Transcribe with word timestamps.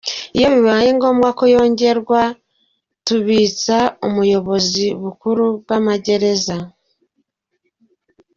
Iyo 0.37 0.47
bibaye 0.55 0.87
ngombwa 0.97 1.29
ko 1.37 1.43
yongerwa, 1.53 2.21
tubisaba 3.05 3.85
ubuyobozi 4.07 4.85
bukuru 5.01 5.43
bw’amagereza. 5.61 6.55